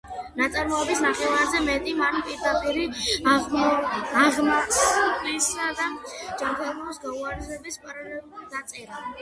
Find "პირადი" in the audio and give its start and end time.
2.29-2.85